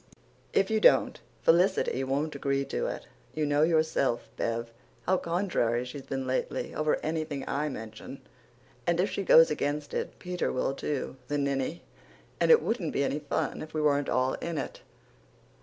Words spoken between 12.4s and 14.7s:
it wouldn't be any fun if we weren't all in